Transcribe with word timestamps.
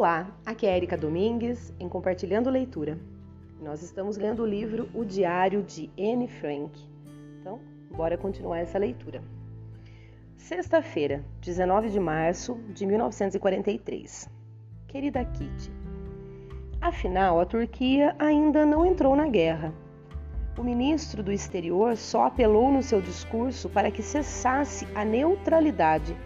Olá, 0.00 0.34
aqui 0.46 0.66
é 0.66 0.74
Erika 0.74 0.96
Domingues 0.96 1.74
em 1.78 1.86
Compartilhando 1.86 2.48
Leitura. 2.48 2.98
Nós 3.60 3.82
estamos 3.82 4.16
lendo 4.16 4.42
o 4.42 4.46
livro 4.46 4.88
O 4.94 5.04
Diário 5.04 5.62
de 5.62 5.90
Anne 5.98 6.26
Frank. 6.26 6.72
Então, 7.38 7.60
bora 7.90 8.16
continuar 8.16 8.60
essa 8.60 8.78
leitura. 8.78 9.22
Sexta-feira, 10.38 11.22
19 11.42 11.90
de 11.90 12.00
março 12.00 12.54
de 12.70 12.86
1943. 12.86 14.26
Querida 14.88 15.22
Kitty, 15.22 15.70
afinal 16.80 17.38
a 17.38 17.44
Turquia 17.44 18.16
ainda 18.18 18.64
não 18.64 18.86
entrou 18.86 19.14
na 19.14 19.28
guerra. 19.28 19.70
O 20.58 20.64
ministro 20.64 21.22
do 21.22 21.30
exterior 21.30 21.94
só 21.94 22.24
apelou 22.24 22.72
no 22.72 22.82
seu 22.82 23.02
discurso 23.02 23.68
para 23.68 23.90
que 23.90 24.02
cessasse 24.02 24.88
a 24.94 25.04
neutralidade. 25.04 26.16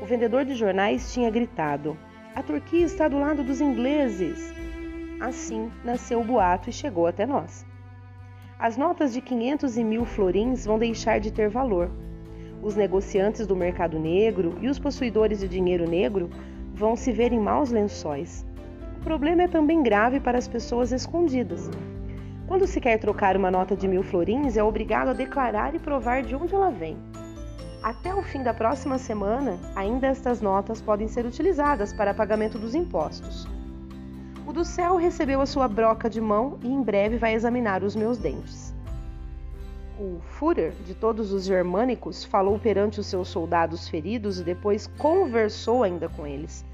O 0.00 0.06
vendedor 0.06 0.46
de 0.46 0.54
jornais 0.54 1.12
tinha 1.12 1.30
gritado: 1.30 1.98
A 2.32 2.44
Turquia 2.44 2.86
está 2.86 3.08
do 3.08 3.18
lado 3.18 3.42
dos 3.42 3.60
ingleses. 3.60 4.54
Assim 5.20 5.68
nasceu 5.84 6.20
o 6.20 6.24
boato 6.24 6.70
e 6.70 6.72
chegou 6.72 7.08
até 7.08 7.26
nós. 7.26 7.66
As 8.56 8.76
notas 8.76 9.12
de 9.12 9.20
500 9.20 9.76
e 9.76 9.82
mil 9.82 10.04
florins 10.04 10.64
vão 10.64 10.78
deixar 10.78 11.18
de 11.18 11.32
ter 11.32 11.48
valor. 11.48 11.90
Os 12.62 12.76
negociantes 12.76 13.48
do 13.48 13.56
mercado 13.56 13.98
negro 13.98 14.56
e 14.60 14.68
os 14.68 14.78
possuidores 14.78 15.40
de 15.40 15.48
dinheiro 15.48 15.90
negro 15.90 16.30
vão 16.72 16.94
se 16.94 17.10
ver 17.10 17.32
em 17.32 17.40
maus 17.40 17.70
lençóis. 17.70 18.46
O 19.00 19.02
problema 19.02 19.42
é 19.42 19.48
também 19.48 19.82
grave 19.82 20.20
para 20.20 20.38
as 20.38 20.46
pessoas 20.46 20.92
escondidas. 20.92 21.68
Quando 22.46 22.66
se 22.66 22.80
quer 22.80 22.98
trocar 22.98 23.36
uma 23.36 23.50
nota 23.50 23.74
de 23.74 23.88
mil 23.88 24.04
florins, 24.04 24.56
é 24.56 24.62
obrigado 24.62 25.08
a 25.08 25.14
declarar 25.14 25.74
e 25.74 25.80
provar 25.80 26.22
de 26.22 26.36
onde 26.36 26.54
ela 26.54 26.70
vem. 26.70 26.96
Até 27.82 28.14
o 28.14 28.22
fim 28.22 28.42
da 28.42 28.52
próxima 28.52 28.98
semana, 28.98 29.58
ainda 29.74 30.06
estas 30.06 30.42
notas 30.42 30.82
podem 30.82 31.08
ser 31.08 31.24
utilizadas 31.24 31.94
para 31.94 32.12
pagamento 32.12 32.58
dos 32.58 32.74
impostos. 32.74 33.48
O 34.46 34.52
do 34.52 34.66
céu 34.66 34.96
recebeu 34.96 35.40
a 35.40 35.46
sua 35.46 35.66
broca 35.66 36.10
de 36.10 36.20
mão 36.20 36.58
e 36.62 36.68
em 36.68 36.82
breve 36.82 37.16
vai 37.16 37.32
examinar 37.32 37.82
os 37.82 37.96
meus 37.96 38.18
dentes. 38.18 38.74
O 39.98 40.20
Führer, 40.20 40.72
de 40.84 40.94
todos 40.94 41.32
os 41.32 41.44
germânicos, 41.44 42.22
falou 42.22 42.58
perante 42.58 43.00
os 43.00 43.06
seus 43.06 43.28
soldados 43.28 43.88
feridos 43.88 44.40
e 44.40 44.44
depois 44.44 44.86
conversou 44.98 45.82
ainda 45.82 46.08
com 46.08 46.26
eles. 46.26 46.64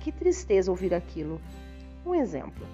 Que 0.00 0.10
tristeza 0.10 0.70
ouvir 0.70 0.92
aquilo. 0.92 1.40
Um 2.04 2.14
exemplo. 2.14 2.66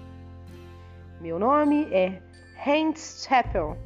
Meu 1.21 1.37
nome 1.37 1.85
é 1.91 2.21
Heinz 2.65 3.23
Chappell. 3.27 3.77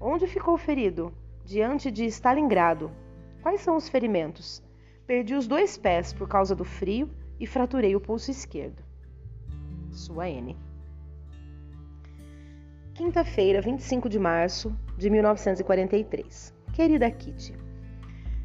Onde 0.00 0.26
ficou 0.26 0.56
ferido? 0.56 1.12
Diante 1.44 1.90
de 1.90 2.04
Stalingrado. 2.06 2.90
Quais 3.42 3.60
são 3.60 3.76
os 3.76 3.88
ferimentos? 3.88 4.62
Perdi 5.04 5.34
os 5.34 5.48
dois 5.48 5.76
pés 5.76 6.12
por 6.12 6.28
causa 6.28 6.54
do 6.54 6.64
frio 6.64 7.10
e 7.40 7.46
fraturei 7.46 7.96
o 7.96 8.00
pulso 8.00 8.30
esquerdo. 8.30 8.84
Sua 9.90 10.30
N. 10.30 10.56
Quinta-feira, 12.94 13.60
25 13.60 14.08
de 14.08 14.18
março 14.18 14.72
de 14.96 15.10
1943. 15.10 16.54
Querida 16.72 17.10
Kitty, 17.10 17.54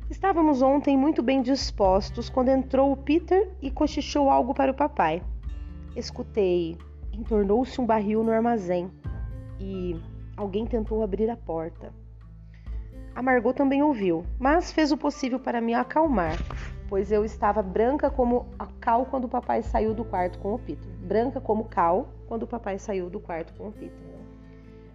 estávamos 0.09 0.63
ontem 0.63 0.97
muito 0.97 1.21
bem 1.21 1.43
dispostos 1.43 2.27
quando 2.27 2.49
entrou 2.49 2.91
o 2.91 2.97
Peter 2.97 3.51
e 3.61 3.69
cochichou 3.69 4.31
algo 4.31 4.53
para 4.55 4.71
o 4.71 4.75
papai. 4.75 5.21
Escutei. 5.95 6.75
Entornou-se 7.13 7.79
um 7.79 7.85
barril 7.85 8.23
no 8.23 8.31
armazém 8.31 8.91
e 9.59 9.95
alguém 10.35 10.65
tentou 10.65 11.03
abrir 11.03 11.29
a 11.29 11.37
porta. 11.37 11.93
A 13.17 13.21
Margot 13.23 13.51
também 13.51 13.81
ouviu, 13.81 14.23
mas 14.37 14.71
fez 14.71 14.91
o 14.91 14.95
possível 14.95 15.39
para 15.39 15.59
me 15.59 15.73
acalmar, 15.73 16.37
pois 16.87 17.11
eu 17.11 17.25
estava 17.25 17.63
branca 17.63 18.11
como 18.11 18.45
a 18.59 18.67
cal 18.79 19.07
quando 19.07 19.25
o 19.25 19.27
papai 19.27 19.63
saiu 19.63 19.91
do 19.91 20.05
quarto 20.05 20.37
com 20.37 20.53
o 20.53 20.59
Peter. 20.59 20.91
Branca 20.99 21.41
como 21.41 21.63
cal 21.63 22.09
quando 22.27 22.43
o 22.43 22.47
papai 22.47 22.77
saiu 22.77 23.09
do 23.09 23.19
quarto 23.19 23.55
com 23.55 23.69
o 23.69 23.71
Peter. 23.71 24.05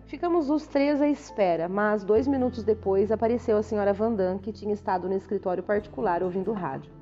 Ficamos 0.06 0.50
os 0.50 0.69
três 0.69 1.03
à 1.03 1.09
espera, 1.09 1.69
mas 1.69 2.05
dois 2.05 2.28
minutos 2.28 2.62
depois 2.62 3.11
apareceu 3.11 3.56
a 3.56 3.62
senhora 3.65 3.93
Vandam, 3.93 4.38
que 4.38 4.53
tinha 4.53 4.72
estado 4.72 5.09
no 5.09 5.16
escritório 5.16 5.65
particular 5.65 6.22
ouvindo 6.22 6.53
o 6.53 6.55
rádio. 6.55 6.93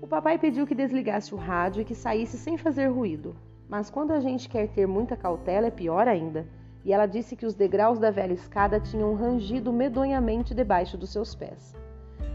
O 0.00 0.06
papai 0.06 0.38
pediu 0.38 0.68
que 0.68 0.74
desligasse 0.76 1.34
o 1.34 1.36
rádio 1.36 1.82
e 1.82 1.84
que 1.84 1.96
saísse 1.96 2.38
sem 2.38 2.56
fazer 2.56 2.86
ruído, 2.86 3.34
mas 3.68 3.90
quando 3.90 4.12
a 4.12 4.20
gente 4.20 4.48
quer 4.48 4.68
ter 4.68 4.86
muita 4.86 5.16
cautela 5.16 5.66
é 5.66 5.70
pior 5.72 6.06
ainda, 6.06 6.46
e 6.84 6.92
ela 6.92 7.06
disse 7.06 7.36
que 7.36 7.46
os 7.46 7.54
degraus 7.54 7.98
da 7.98 8.10
velha 8.10 8.32
escada 8.32 8.80
tinham 8.80 9.14
rangido 9.14 9.72
medonhamente 9.72 10.54
debaixo 10.54 10.96
dos 10.96 11.10
seus 11.10 11.34
pés. 11.34 11.76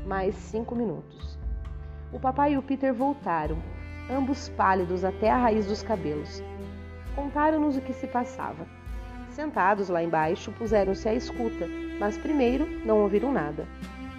Mais 0.05 0.35
cinco 0.35 0.75
minutos. 0.75 1.37
O 2.13 2.19
papai 2.19 2.53
e 2.53 2.57
o 2.57 2.63
Peter 2.63 2.93
voltaram, 2.93 3.57
ambos 4.09 4.47
pálidos 4.49 5.03
até 5.03 5.29
a 5.29 5.37
raiz 5.37 5.65
dos 5.65 5.83
cabelos. 5.83 6.41
Contaram-nos 7.15 7.75
o 7.75 7.81
que 7.81 7.93
se 7.93 8.07
passava. 8.07 8.65
Sentados 9.29 9.89
lá 9.89 10.01
embaixo, 10.01 10.51
puseram-se 10.53 11.09
à 11.09 11.13
escuta, 11.13 11.67
mas 11.99 12.17
primeiro 12.17 12.65
não 12.85 13.01
ouviram 13.01 13.31
nada. 13.31 13.67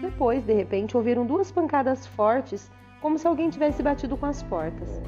Depois, 0.01 0.45
de 0.45 0.53
repente, 0.53 0.97
ouviram 0.97 1.27
duas 1.27 1.51
pancadas 1.51 2.07
fortes, 2.07 2.71
como 3.01 3.19
se 3.19 3.27
alguém 3.27 3.51
tivesse 3.51 3.83
batido 3.83 4.17
com 4.17 4.27
as 4.27 4.43
portas. 4.43 5.03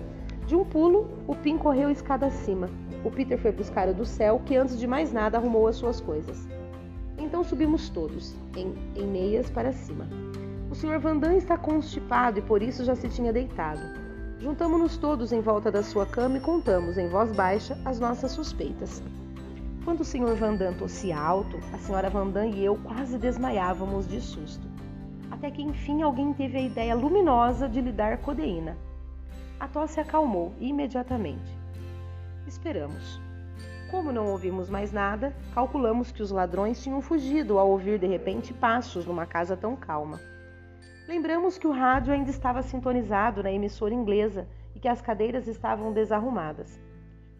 De 0.47 0.57
um 0.57 0.65
pulo, 0.65 1.09
o 1.29 1.35
Pim 1.35 1.59
correu 1.59 1.91
escada 1.91 2.27
acima. 2.27 2.69
O 3.05 3.11
Peter 3.11 3.39
foi 3.39 3.53
buscar 3.53 3.89
o 3.89 3.95
do 3.95 4.05
céu, 4.05 4.41
que 4.45 4.57
antes 4.57 4.79
de 4.79 4.87
mais 4.87 5.13
nada 5.13 5.39
arrumou 5.39 5.67
as 5.67 5.77
suas 5.77 6.01
coisas. 6.01 6.47
Então 7.17 7.43
subimos 7.43 7.89
todos, 7.89 8.35
em, 8.57 8.75
em 8.95 9.07
meias 9.07 9.49
para 9.49 9.73
cima. 9.73 10.07
O 10.71 10.75
Sr. 10.75 10.99
Vandam 10.99 11.33
está 11.33 11.57
constipado 11.57 12.39
e 12.39 12.43
por 12.43 12.63
isso 12.63 12.85
já 12.85 12.95
se 12.95 13.09
tinha 13.09 13.33
deitado. 13.33 13.81
Juntamos-nos 14.39 14.97
todos 14.97 15.33
em 15.33 15.41
volta 15.41 15.71
da 15.71 15.83
sua 15.83 16.07
cama 16.07 16.39
e 16.39 16.41
contamos, 16.41 16.97
em 16.97 17.09
voz 17.09 17.33
baixa, 17.33 17.77
as 17.85 17.99
nossas 17.99 18.33
suspeitas. 18.33 19.03
Quando 19.85 20.01
o 20.01 20.05
Sr. 20.05 20.35
Vandam 20.35 20.75
tossia 20.75 21.19
alto, 21.19 21.59
a 21.73 21.77
Sra. 21.77 22.09
Vandam 22.09 22.49
e 22.51 22.65
eu 22.65 22.77
quase 22.77 23.19
desmaiávamos 23.19 24.07
de 24.07 24.21
susto. 24.21 24.67
Até 25.31 25.51
que 25.51 25.63
enfim 25.63 26.03
alguém 26.03 26.33
teve 26.33 26.59
a 26.59 26.63
ideia 26.63 26.95
luminosa 26.95 27.69
de 27.69 27.81
lhe 27.81 27.93
dar 27.93 28.19
codeína. 28.19 28.77
A 29.59 29.67
tosse 29.67 29.99
acalmou 30.01 30.55
imediatamente. 30.61 31.60
Esperamos. 32.51 33.21
Como 33.93 34.11
não 34.11 34.27
ouvimos 34.27 34.69
mais 34.69 34.91
nada, 34.91 35.33
calculamos 35.55 36.11
que 36.11 36.21
os 36.21 36.33
ladrões 36.33 36.83
tinham 36.83 37.01
fugido 37.01 37.61
ao 37.61 37.71
ouvir 37.71 37.97
de 37.97 38.09
repente 38.09 38.53
passos 38.53 39.07
numa 39.07 39.25
casa 39.25 39.57
tão 39.57 39.77
calma. 39.77 40.19
Lembramos 41.07 41.57
que 41.57 41.69
o 41.69 41.71
rádio 41.71 42.13
ainda 42.13 42.29
estava 42.29 42.61
sintonizado 42.61 43.41
na 43.41 43.53
emissora 43.53 43.95
inglesa 43.95 44.49
e 44.75 44.81
que 44.81 44.89
as 44.89 45.01
cadeiras 45.01 45.47
estavam 45.47 45.93
desarrumadas. 45.93 46.77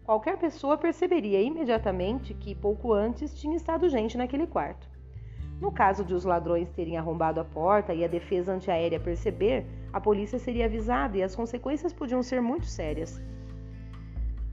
Qualquer 0.05 0.37
pessoa 0.37 0.77
perceberia 0.77 1.41
imediatamente 1.41 2.33
que 2.33 2.55
pouco 2.55 2.93
antes 2.93 3.37
tinha 3.37 3.57
estado 3.57 3.89
gente 3.89 4.17
naquele 4.17 4.47
quarto. 4.47 4.87
No 5.59 5.73
caso 5.73 6.05
de 6.05 6.13
os 6.13 6.23
ladrões 6.23 6.69
terem 6.69 6.97
arrombado 6.97 7.41
a 7.41 7.43
porta 7.43 7.93
e 7.93 8.05
a 8.05 8.07
defesa 8.07 8.53
antiaérea 8.53 8.97
perceber, 8.97 9.65
a 9.91 9.99
polícia 9.99 10.39
seria 10.39 10.67
avisada 10.67 11.17
e 11.17 11.21
as 11.21 11.35
consequências 11.35 11.91
podiam 11.91 12.23
ser 12.23 12.41
muito 12.41 12.65
sérias. 12.65 13.21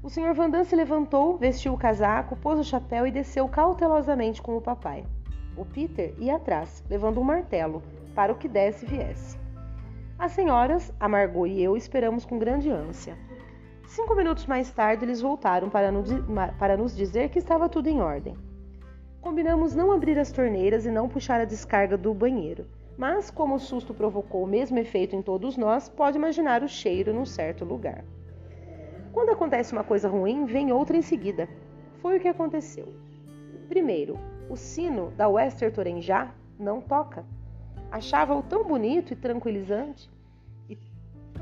O 0.00 0.08
Sr. 0.08 0.32
Vandam 0.32 0.62
se 0.62 0.76
levantou, 0.76 1.36
vestiu 1.36 1.74
o 1.74 1.78
casaco, 1.78 2.36
pôs 2.36 2.60
o 2.60 2.64
chapéu 2.64 3.04
e 3.04 3.10
desceu 3.10 3.48
cautelosamente 3.48 4.40
com 4.40 4.56
o 4.56 4.60
papai. 4.60 5.04
O 5.56 5.64
Peter 5.64 6.14
ia 6.18 6.36
atrás, 6.36 6.84
levando 6.88 7.20
um 7.20 7.24
martelo, 7.24 7.82
para 8.14 8.32
o 8.32 8.36
que 8.36 8.46
desse 8.46 8.86
viesse. 8.86 9.36
As 10.16 10.32
senhoras, 10.32 10.92
a 11.00 11.08
Margot 11.08 11.46
e 11.46 11.60
eu 11.60 11.76
esperamos 11.76 12.24
com 12.24 12.38
grande 12.38 12.70
ânsia. 12.70 13.18
Cinco 13.88 14.14
minutos 14.14 14.46
mais 14.46 14.70
tarde, 14.70 15.04
eles 15.04 15.20
voltaram 15.20 15.68
para 15.68 16.76
nos 16.76 16.96
dizer 16.96 17.30
que 17.30 17.40
estava 17.40 17.68
tudo 17.68 17.88
em 17.88 18.00
ordem. 18.00 18.36
Combinamos 19.20 19.74
não 19.74 19.90
abrir 19.90 20.16
as 20.16 20.30
torneiras 20.30 20.86
e 20.86 20.90
não 20.92 21.08
puxar 21.08 21.40
a 21.40 21.44
descarga 21.44 21.98
do 21.98 22.14
banheiro, 22.14 22.66
mas 22.96 23.32
como 23.32 23.56
o 23.56 23.60
susto 23.60 23.92
provocou 23.92 24.44
o 24.44 24.46
mesmo 24.46 24.78
efeito 24.78 25.16
em 25.16 25.22
todos 25.22 25.56
nós, 25.56 25.88
pode 25.88 26.16
imaginar 26.16 26.62
o 26.62 26.68
cheiro 26.68 27.12
num 27.12 27.26
certo 27.26 27.64
lugar. 27.64 28.04
Quando 29.18 29.30
acontece 29.30 29.72
uma 29.72 29.82
coisa 29.82 30.08
ruim, 30.08 30.44
vem 30.44 30.70
outra 30.70 30.96
em 30.96 31.02
seguida. 31.02 31.48
Foi 32.00 32.16
o 32.16 32.20
que 32.20 32.28
aconteceu. 32.28 32.94
Primeiro, 33.68 34.16
o 34.48 34.54
sino 34.54 35.10
da 35.16 35.28
Wester 35.28 35.72
Torenjá 35.72 36.32
não 36.56 36.80
toca. 36.80 37.24
Achava-o 37.90 38.44
tão 38.44 38.62
bonito 38.62 39.12
e 39.12 39.16
tranquilizante. 39.16 40.08
E 40.70 40.78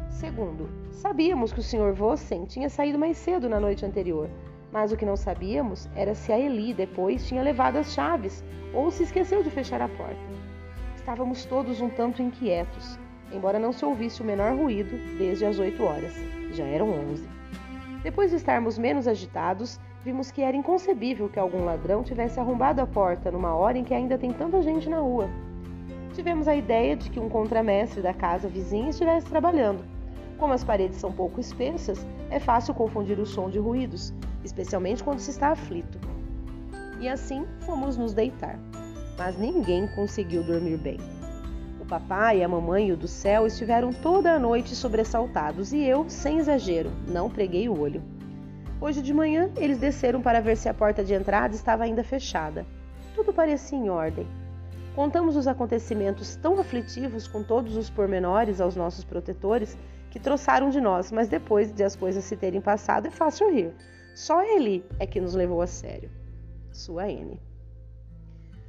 segundo, 0.09 0.71
sabíamos 0.91 1.53
que 1.53 1.61
o 1.61 1.63
Sr. 1.63 1.93
Vossen 1.93 2.47
tinha 2.47 2.71
saído 2.71 2.99
mais 2.99 3.19
cedo 3.19 3.47
na 3.47 3.61
noite 3.61 3.85
anterior, 3.85 4.31
mas 4.73 4.91
o 4.91 4.97
que 4.97 5.05
não 5.05 5.15
sabíamos 5.15 5.87
era 5.95 6.15
se 6.15 6.33
a 6.33 6.39
Eli 6.39 6.73
depois 6.73 7.29
tinha 7.29 7.43
levado 7.43 7.77
as 7.77 7.93
chaves 7.93 8.43
ou 8.73 8.91
se 8.91 9.03
esqueceu 9.03 9.43
de 9.43 9.51
fechar 9.51 9.83
a 9.83 9.89
porta. 9.89 10.17
Estávamos 10.95 11.45
todos 11.45 11.83
um 11.83 11.91
tanto 11.91 12.23
inquietos, 12.23 12.99
embora 13.31 13.59
não 13.59 13.71
se 13.71 13.85
ouvisse 13.85 14.23
o 14.23 14.25
menor 14.25 14.57
ruído 14.57 14.97
desde 15.19 15.45
as 15.45 15.59
oito 15.59 15.85
horas. 15.85 16.15
Já 16.53 16.65
eram 16.65 16.89
onze. 16.89 17.36
Depois 18.07 18.31
de 18.31 18.37
estarmos 18.37 18.79
menos 18.79 19.09
agitados, 19.09 19.81
vimos 20.05 20.31
que 20.31 20.41
era 20.41 20.57
inconcebível 20.57 21.29
que 21.29 21.41
algum 21.41 21.65
ladrão 21.65 22.05
tivesse 22.05 22.39
arrombado 22.39 22.81
a 22.81 22.87
porta 22.87 23.33
numa 23.33 23.53
hora 23.53 23.79
em 23.79 23.83
que 23.83 23.93
ainda 23.93 24.17
tem 24.17 24.33
tanta 24.33 24.63
gente 24.63 24.89
na 24.89 25.01
rua. 25.01 25.29
Tivemos 26.15 26.47
a 26.47 26.55
ideia 26.55 26.95
de 26.95 27.11
que 27.11 27.19
um 27.19 27.29
contramestre 27.29 28.01
da 28.01 28.15
casa 28.15 28.47
vizinha 28.49 28.91
estivesse 28.91 29.27
trabalhando. 29.27 29.85
Como 30.39 30.53
as 30.53 30.63
paredes 30.63 30.99
são 30.99 31.11
pouco 31.11 31.41
espessas, 31.41 32.07
é 32.31 32.39
fácil 32.39 32.75
confundir 32.75 33.19
o 33.19 33.27
som 33.27 33.51
de 33.51 33.59
ruídos, 33.59 34.15
especialmente 34.45 35.03
quando 35.03 35.19
se 35.19 35.33
está 35.33 35.49
aflito. 35.49 35.99
E 37.01 37.09
assim 37.09 37.45
fomos 37.63 37.97
nos 37.97 38.15
deitar, 38.15 38.57
mas 39.19 39.37
ninguém 39.37 39.89
conseguiu 39.97 40.45
dormir 40.45 40.77
bem. 40.77 41.16
O 41.87 41.89
papai, 41.89 42.43
a 42.43 42.49
mamãe 42.49 42.89
e 42.89 42.93
o 42.93 42.97
do 42.97 43.07
céu 43.07 43.47
estiveram 43.47 43.93
toda 43.93 44.33
a 44.33 44.41
noite 44.41 44.75
sobressaltados 44.75 45.73
e 45.73 45.85
eu, 45.85 46.05
sem 46.11 46.39
exagero, 46.39 46.91
não 47.07 47.31
preguei 47.31 47.69
o 47.69 47.79
olho. 47.79 48.03
Hoje 48.81 49.01
de 49.01 49.15
manhã, 49.15 49.53
eles 49.57 49.79
desceram 49.79 50.21
para 50.21 50.41
ver 50.41 50.57
se 50.57 50.69
a 50.69 50.75
porta 50.75 51.05
de 51.05 51.15
entrada 51.15 51.55
estava 51.55 51.85
ainda 51.85 52.03
fechada. 52.03 52.67
Tudo 53.15 53.33
parecia 53.33 53.79
em 53.79 53.89
ordem. 53.89 54.27
Contamos 54.97 55.37
os 55.37 55.47
acontecimentos 55.47 56.35
tão 56.35 56.59
aflitivos 56.59 57.29
com 57.29 57.45
todos 57.45 57.77
os 57.77 57.89
pormenores 57.89 58.61
aos 58.61 58.75
nossos 58.75 59.05
protetores 59.05 59.79
que 60.11 60.19
troçaram 60.19 60.71
de 60.71 60.81
nós, 60.81 61.13
mas 61.13 61.29
depois 61.29 61.73
de 61.73 61.85
as 61.85 61.95
coisas 61.95 62.25
se 62.25 62.37
terem 62.37 62.61
passado 62.61 63.07
é 63.07 63.13
fácil 63.13 63.49
rir. 63.49 63.73
Só 64.13 64.43
ele 64.43 64.85
é 64.99 65.07
que 65.07 65.21
nos 65.21 65.37
levou 65.37 65.63
a 65.63 65.69
sério. 65.69 66.11
Sua 66.73 67.09
N. 67.09 67.39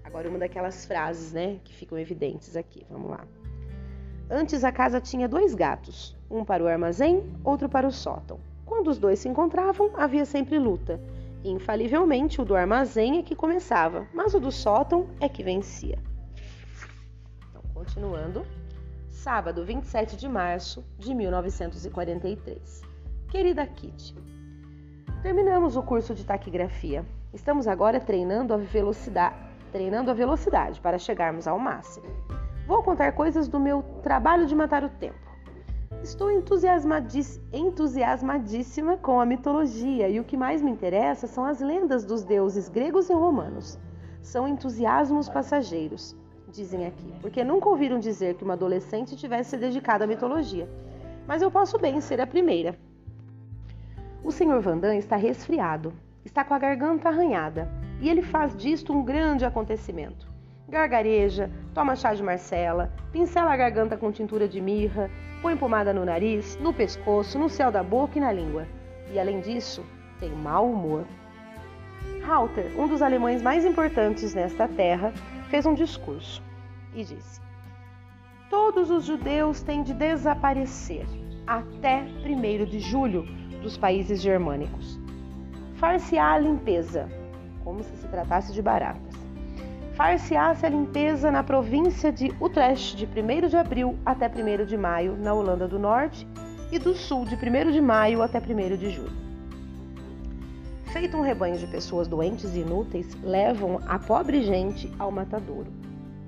Agora 0.08 0.30
uma 0.30 0.40
daquelas 0.40 0.86
frases, 0.86 1.34
né, 1.34 1.60
que 1.66 1.74
ficam 1.74 2.00
evidentes 2.00 2.56
aqui. 2.56 2.86
Vamos 2.90 3.12
lá. 3.12 3.28
Antes 4.30 4.64
a 4.64 4.72
casa 4.72 5.02
tinha 5.02 5.28
dois 5.28 5.54
gatos, 5.54 6.16
um 6.32 6.46
para 6.46 6.64
o 6.64 6.68
armazém, 6.68 7.30
outro 7.44 7.68
para 7.68 7.86
o 7.86 7.92
sótão. 7.92 8.40
Quando 8.66 8.88
os 8.88 8.98
dois 8.98 9.20
se 9.20 9.28
encontravam, 9.28 9.92
havia 9.96 10.24
sempre 10.24 10.58
luta. 10.58 11.00
Infalivelmente, 11.44 12.42
o 12.42 12.46
do 12.46 12.56
armazém 12.56 13.20
é 13.20 13.22
que 13.24 13.36
começava, 13.36 14.08
mas 14.14 14.34
o 14.34 14.40
do 14.40 14.50
sótão 14.50 15.10
é 15.20 15.28
que 15.28 15.44
vencia. 15.44 16.00
Então, 17.50 17.62
continuando. 17.74 18.46
Sábado, 19.10 19.66
27 19.66 20.16
de 20.16 20.30
março 20.30 20.86
de 20.98 21.14
1943. 21.14 22.82
Querida 23.30 23.68
Kitty, 23.68 24.16
terminamos 25.22 25.76
o 25.76 25.84
curso 25.84 26.16
de 26.16 26.24
taquigrafia. 26.24 27.06
Estamos 27.34 27.68
agora 27.68 28.00
treinando 28.00 28.54
a 28.54 28.58
velocidade 28.58 29.47
treinando 29.72 30.12
a 30.12 30.14
velocidade 30.14 30.82
para 30.82 30.98
chegarmos 30.98 31.48
ao 31.48 31.60
máximo. 31.60 32.08
Vou 32.68 32.84
contar 32.84 33.14
coisas 33.14 33.48
do 33.48 33.58
meu 33.60 33.84
trabalho 34.04 34.46
de 34.46 34.56
matar 34.56 34.84
o 34.84 34.90
tempo. 34.90 35.28
Estou 36.04 36.30
entusiasmadíssima 36.32 38.98
com 38.98 39.20
a 39.20 39.26
mitologia 39.26 40.08
e 40.10 40.20
o 40.20 40.24
que 40.24 40.38
mais 40.38 40.62
me 40.62 40.70
interessa 40.70 41.26
são 41.28 41.46
as 41.46 41.60
lendas 41.60 42.06
dos 42.06 42.24
deuses 42.24 42.70
gregos 42.70 43.10
e 43.10 43.14
romanos. 43.14 43.80
São 44.22 44.48
entusiasmos 44.48 45.28
passageiros, 45.30 46.16
dizem 46.50 46.86
aqui, 46.86 47.12
porque 47.22 47.44
nunca 47.44 47.70
ouviram 47.70 47.98
dizer 48.00 48.36
que 48.36 48.44
uma 48.44 48.54
adolescente 48.54 49.16
tivesse 49.16 49.50
se 49.52 49.58
dedicado 49.58 50.04
à 50.04 50.08
mitologia. 50.08 50.70
Mas 51.26 51.42
eu 51.42 51.50
posso 51.50 51.80
bem 51.80 52.00
ser 52.00 52.22
a 52.22 52.28
primeira. 52.28 52.78
O 54.24 54.32
Sr. 54.32 54.60
Vandam 54.60 54.94
está 54.94 55.16
resfriado, 55.16 55.92
está 56.24 56.44
com 56.44 56.54
a 56.54 56.60
garganta 56.60 57.10
arranhada 57.10 57.68
e 58.02 58.10
ele 58.10 58.22
faz 58.22 58.56
disto 58.56 58.94
um 58.94 59.04
grande 59.04 59.46
acontecimento. 59.46 60.28
Gargareja, 60.68 61.50
toma 61.74 61.96
chá 61.96 62.14
de 62.14 62.22
Marcela, 62.22 62.92
pincela 63.12 63.54
a 63.54 63.58
garganta 63.58 63.96
com 63.96 64.12
tintura 64.12 64.48
de 64.48 64.60
mirra, 64.60 65.10
põe 65.42 65.56
pomada 65.56 65.94
no 65.94 66.04
nariz, 66.04 66.58
no 66.58 66.74
pescoço, 66.74 67.40
no 67.40 67.48
céu 67.48 67.72
da 67.72 67.82
boca 67.82 68.18
e 68.18 68.22
na 68.22 68.32
língua. 68.32 68.68
E 69.12 69.18
além 69.18 69.40
disso, 69.40 69.86
tem 70.20 70.30
mau 70.30 70.70
humor. 70.70 71.06
Halter, 72.26 72.78
um 72.78 72.88
dos 72.88 73.02
alemães 73.02 73.42
mais 73.42 73.64
importantes 73.64 74.34
nesta 74.34 74.68
terra, 74.68 75.14
fez 75.50 75.66
um 75.66 75.74
discurso 75.74 76.44
e 76.94 77.04
disse: 77.04 77.40
Todos 78.50 78.92
os 78.92 79.06
judeus 79.06 79.62
têm 79.62 79.84
de 79.84 79.94
desaparecer 79.94 81.06
até 81.46 82.02
1 82.02 82.66
de 82.66 82.80
julho 82.80 83.24
dos 83.62 83.78
países 83.78 84.22
germânicos. 84.22 85.00
Far-se-á 85.76 86.34
a 86.34 86.40
limpeza, 86.40 87.08
como 87.68 87.84
se 87.84 87.98
se 87.98 88.08
tratasse 88.08 88.54
de 88.54 88.62
baratas. 88.62 89.14
Far-se-á-se 89.96 90.66
a 90.66 90.70
limpeza 90.70 91.30
na 91.30 91.44
província 91.44 92.14
de 92.14 92.34
Utrecht 92.40 92.96
de 92.96 93.06
1 93.06 93.50
de 93.50 93.58
abril 93.58 93.98
até 94.06 94.28
1 94.30 94.66
de 94.66 94.78
maio, 94.78 95.18
na 95.18 95.34
Holanda 95.34 95.68
do 95.68 95.78
Norte, 95.78 96.26
e 96.72 96.80
do 96.80 96.96
Sul 96.96 97.26
de 97.26 97.36
1 97.36 97.72
de 97.72 97.82
maio 97.82 98.22
até 98.22 98.40
1 98.40 98.78
de 98.78 98.90
julho. 98.90 99.12
Feito 100.94 101.18
um 101.18 101.22
rebanho 101.22 101.58
de 101.58 101.68
pessoas 101.68 102.08
doentes 102.08 102.56
e 102.56 102.60
inúteis, 102.60 103.14
levam 103.22 103.82
a 103.86 104.00
pobre 104.00 104.44
gente 104.44 104.90
ao 104.98 105.12
matadouro. 105.12 105.70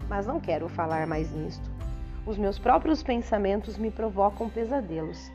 Mas 0.09 0.27
não 0.27 0.41
quero 0.41 0.67
falar 0.67 1.07
mais 1.07 1.31
nisto. 1.31 1.71
Os 2.25 2.37
meus 2.37 2.59
próprios 2.59 3.01
pensamentos 3.01 3.77
me 3.77 3.89
provocam 3.89 4.49
pesadelos. 4.49 5.31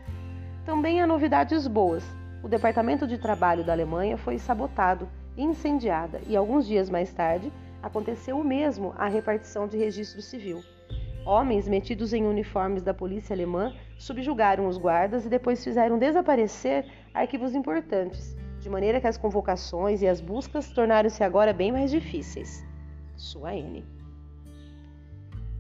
Também 0.67 1.01
há 1.01 1.07
novidades 1.07 1.67
boas. 1.67 2.05
O 2.43 2.49
Departamento 2.49 3.07
de 3.07 3.17
Trabalho 3.17 3.65
da 3.65 3.73
Alemanha 3.73 4.19
foi 4.19 4.39
sabotado 4.39 5.09
incendiada 5.37 6.21
e 6.27 6.37
alguns 6.37 6.67
dias 6.67 6.89
mais 6.89 7.13
tarde 7.13 7.53
aconteceu 7.83 8.39
o 8.39 8.45
mesmo 8.45 8.95
à 8.97 9.09
repartição 9.09 9.67
de 9.67 9.77
registro 9.77 10.23
civil. 10.23 10.63
Homens 11.27 11.67
metidos 11.67 12.13
em 12.13 12.27
uniformes 12.27 12.83
da 12.83 12.93
polícia 12.93 13.35
alemã 13.35 13.75
subjugaram 13.99 14.69
os 14.69 14.77
guardas 14.77 15.25
e 15.25 15.29
depois 15.29 15.65
fizeram 15.65 15.99
desaparecer 15.99 16.87
arquivos 17.15 17.55
importantes, 17.55 18.37
de 18.61 18.69
maneira 18.69 19.01
que 19.01 19.07
as 19.07 19.17
convocações 19.17 20.03
e 20.03 20.09
as 20.09 20.21
buscas 20.21 20.71
tornaram-se 20.71 21.25
agora 21.25 21.53
bem 21.53 21.73
mais 21.73 21.91
difíceis. 21.91 22.65
Sua 23.17 23.55
N. 23.55 23.85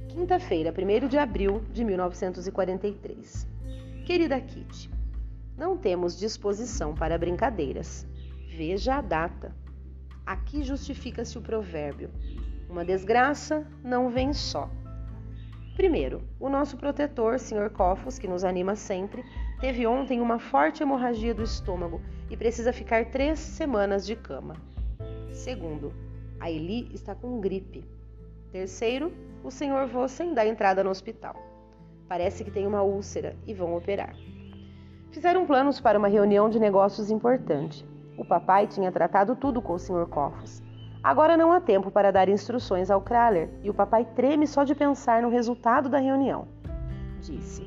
Quinta-feira, 0.09 0.73
1 0.73 1.09
de 1.09 1.19
abril 1.19 1.63
de 1.73 1.83
1943. 1.83 3.49
Querida 4.05 4.41
Kitty, 4.41 4.91
não 5.57 5.77
temos 5.77 6.19
disposição 6.19 6.95
para 6.95 7.19
brincadeiras. 7.19 8.07
Veja 8.49 8.97
a 8.97 9.01
data. 9.01 9.64
Aqui 10.27 10.63
justifica-se 10.63 11.37
o 11.37 11.43
provérbio: 11.43 12.11
uma 12.69 12.85
desgraça 12.85 13.67
não 13.83 14.09
vem 14.09 14.33
só. 14.33 14.71
Primeiro, 15.77 16.23
o 16.39 16.49
nosso 16.49 16.77
protetor, 16.77 17.39
Sr. 17.39 17.69
Cofos, 17.71 18.19
que 18.19 18.29
nos 18.29 18.45
anima 18.45 18.77
sempre, 18.77 19.25
teve 19.61 19.87
ontem 19.87 20.21
uma 20.21 20.39
forte 20.39 20.83
hemorragia 20.83 21.35
do 21.35 21.43
estômago 21.43 22.01
e 22.31 22.37
precisa 22.37 22.73
ficar 22.73 23.07
três 23.07 23.39
semanas 23.39 24.07
de 24.07 24.15
cama. 24.15 24.55
Segundo, 25.33 25.93
a 26.39 26.51
Eli 26.51 26.89
está 26.95 27.15
com 27.15 27.41
gripe. 27.41 27.85
Terceiro, 28.53 29.13
o 29.43 29.51
Sr. 29.51 29.87
Vossen 29.91 30.33
dá 30.33 30.47
entrada 30.47 30.85
no 30.85 30.91
hospital. 30.91 31.35
Parece 32.09 32.45
que 32.45 32.51
tem 32.51 32.67
uma 32.67 32.83
úlcera 32.83 33.37
e 33.45 33.53
vão 33.53 33.77
operar. 33.77 34.15
Fizeram 35.11 35.45
planos 35.45 35.81
para 35.81 35.99
uma 35.99 36.09
reunião 36.09 36.49
de 36.49 36.61
negócios 36.61 37.11
importante. 37.11 37.85
O 38.17 38.25
papai 38.25 38.67
tinha 38.67 38.93
tratado 38.93 39.35
tudo 39.35 39.61
com 39.61 39.75
o 39.75 39.79
Sr. 39.79 40.07
Coffos. 40.09 40.63
Agora 41.03 41.37
não 41.37 41.53
há 41.53 41.61
tempo 41.61 41.91
para 41.91 42.11
dar 42.11 42.29
instruções 42.29 42.91
ao 42.91 43.01
Kraler 43.01 43.51
e 43.63 43.69
o 43.69 43.75
papai 43.75 44.07
treme 44.17 44.47
só 44.47 44.65
de 44.65 44.75
pensar 44.75 45.21
no 45.21 45.29
resultado 45.29 45.89
da 45.89 45.99
reunião. 45.99 46.49
Disse: 47.21 47.63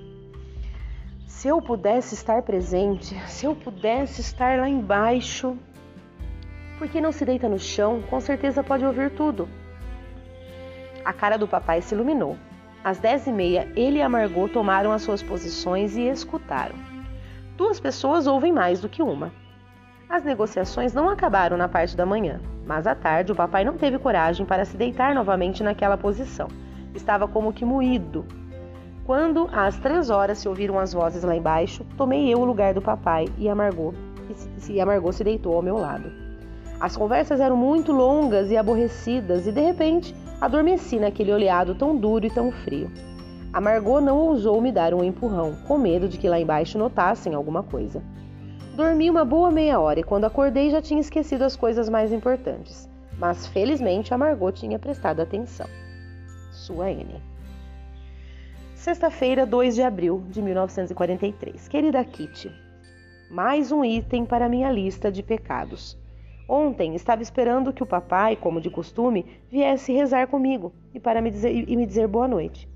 Se 1.28 1.48
eu 1.48 1.62
pudesse 1.62 2.16
estar 2.16 2.42
presente, 2.42 3.14
se 3.30 3.46
eu 3.46 3.56
pudesse 3.56 4.22
estar 4.22 4.58
lá 4.58 4.68
embaixo. 4.68 5.58
Por 6.80 6.88
que 6.88 7.02
não 7.02 7.12
se 7.12 7.26
deita 7.26 7.50
no 7.50 7.60
chão? 7.60 8.02
Com 8.10 8.20
certeza 8.20 8.64
pode 8.64 8.86
ouvir 8.86 9.12
tudo. 9.12 9.48
A 11.04 11.14
cara 11.14 11.38
do 11.38 11.48
papai 11.48 11.82
se 11.82 11.94
iluminou. 11.94 12.38
Às 12.84 13.00
dez 13.00 13.28
e 13.28 13.32
meia, 13.32 13.72
ele 13.76 13.98
e 14.00 14.02
a 14.02 14.10
Margot 14.10 14.48
tomaram 14.48 14.92
as 14.92 15.02
suas 15.02 15.22
posições 15.22 15.98
e 15.98 16.08
escutaram. 16.08 16.76
Duas 17.56 17.80
pessoas 17.80 18.28
ouvem 18.28 18.52
mais 18.52 18.80
do 18.80 18.88
que 18.88 19.02
uma. 19.02 19.32
As 20.10 20.24
negociações 20.24 20.94
não 20.94 21.10
acabaram 21.10 21.58
na 21.58 21.68
parte 21.68 21.98
da 21.98 22.06
manhã, 22.06 22.40
mas 22.66 22.88
à 22.88 22.96
tarde 22.96 23.34
o 23.34 23.36
papai 23.36 23.66
não 23.66 23.74
teve 23.74 24.00
coragem 24.00 24.46
para 24.46 24.64
se 24.64 24.78
deitar 24.78 25.14
novamente 25.14 25.62
naquela 25.62 25.98
posição. 25.98 26.48
Estava 26.96 27.28
como 27.28 27.52
que 27.52 27.66
moído. 27.66 28.26
Quando, 29.06 29.50
às 29.52 29.78
três 29.78 30.10
horas, 30.10 30.38
se 30.38 30.48
ouviram 30.48 30.80
as 30.80 30.94
vozes 30.94 31.24
lá 31.24 31.36
embaixo, 31.36 31.86
tomei 31.98 32.34
eu 32.34 32.40
o 32.40 32.46
lugar 32.46 32.74
do 32.74 32.82
papai 32.82 33.26
e 33.38 33.50
a 33.50 33.56
Margot, 33.56 33.94
e 34.70 34.80
a 34.80 34.86
Margot 34.86 35.12
se 35.12 35.26
deitou 35.26 35.54
ao 35.54 35.62
meu 35.62 35.78
lado. 35.78 36.10
As 36.80 36.96
conversas 36.96 37.42
eram 37.42 37.58
muito 37.58 37.92
longas 37.92 38.50
e 38.50 38.56
aborrecidas 38.56 39.46
e, 39.46 39.52
de 39.52 39.62
repente, 39.62 40.16
adormeci 40.40 41.00
naquele 41.00 41.34
olhado 41.34 41.76
tão 41.76 41.98
duro 41.98 42.26
e 42.26 42.30
tão 42.30 42.50
frio. 42.50 42.90
A 43.52 43.60
Margot 43.60 44.00
não 44.00 44.18
ousou 44.18 44.62
me 44.62 44.72
dar 44.72 44.94
um 44.94 45.04
empurrão, 45.04 45.54
com 45.68 45.78
medo 45.78 46.08
de 46.08 46.18
que 46.18 46.30
lá 46.30 46.40
embaixo 46.40 46.78
notassem 46.78 47.34
alguma 47.34 47.62
coisa. 47.62 48.02
Dormi 48.78 49.10
uma 49.10 49.26
boa 49.26 49.50
meia 49.50 49.80
hora 49.80 50.00
e 50.00 50.04
quando 50.04 50.26
acordei 50.26 50.70
já 50.70 50.80
tinha 50.80 51.02
esquecido 51.02 51.42
as 51.44 51.56
coisas 51.56 51.90
mais 51.90 52.14
importantes. 52.14 52.88
Mas 53.18 53.48
felizmente 53.48 54.14
a 54.14 54.18
Margot 54.20 54.52
tinha 54.52 54.78
prestado 54.78 55.20
atenção. 55.20 55.66
Sua 56.52 56.92
N. 56.92 57.20
Sexta-feira, 58.76 59.48
2 59.48 59.74
de 59.74 59.82
abril 59.82 60.24
de 60.30 60.44
1943. 60.44 61.68
Querida 61.68 62.06
Kitty, 62.06 62.52
mais 63.32 63.72
um 63.72 63.84
item 63.84 64.26
para 64.26 64.48
minha 64.48 64.72
lista 64.72 65.12
de 65.12 65.24
pecados. 65.24 65.98
Ontem 66.48 66.94
estava 66.94 67.24
esperando 67.24 67.74
que 67.74 67.82
o 67.82 67.88
papai, 67.88 68.36
como 68.36 68.62
de 68.62 68.70
costume, 68.70 69.26
viesse 69.50 69.92
rezar 69.92 70.28
comigo 70.28 70.72
e 70.94 71.00
para 71.00 71.20
me 71.20 71.32
dizer, 71.32 71.52
e 71.68 71.76
me 71.76 71.88
dizer 71.88 72.08
boa 72.08 72.28
noite. 72.28 72.70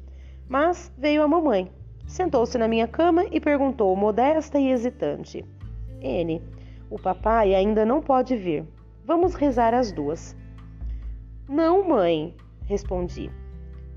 Mas 0.50 0.92
veio 0.98 1.22
a 1.22 1.28
mamãe, 1.28 1.72
Sentou-se 2.08 2.58
na 2.58 2.68
minha 2.68 2.88
cama 2.88 3.26
e 3.32 3.40
perguntou, 3.40 3.96
modesta 3.96 4.60
e 4.60 4.70
hesitante: 4.70 5.46
N, 6.02 6.42
o 6.90 7.00
papai 7.00 7.54
ainda 7.54 7.86
não 7.86 8.02
pode 8.02 8.36
vir. 8.36 8.66
Vamos 9.06 9.36
rezar 9.36 9.74
as 9.74 9.92
duas. 9.92 10.36
Não, 11.48 11.88
mãe, 11.88 12.36
respondi. 12.66 13.30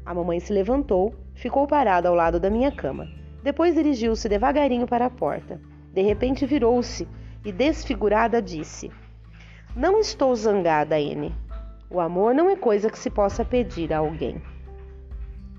A 0.04 0.12
mamãe 0.12 0.38
se 0.38 0.52
levantou, 0.52 1.14
ficou 1.34 1.66
parada 1.66 2.08
ao 2.08 2.14
lado 2.14 2.38
da 2.38 2.50
minha 2.50 2.70
cama. 2.70 3.08
Depois 3.42 3.74
dirigiu-se 3.74 4.28
devagarinho 4.28 4.86
para 4.86 5.06
a 5.06 5.10
porta. 5.10 5.60
De 5.92 6.02
repente 6.02 6.44
virou-se 6.44 7.08
e, 7.44 7.52
desfigurada, 7.52 8.42
disse: 8.42 8.90
Não 9.74 9.98
estou 9.98 10.34
zangada, 10.34 11.00
N. 11.00 11.32
O 11.90 12.00
amor 12.00 12.34
não 12.34 12.50
é 12.50 12.56
coisa 12.56 12.90
que 12.90 12.98
se 12.98 13.10
possa 13.10 13.44
pedir 13.44 13.92
a 13.92 13.98
alguém. 13.98 14.42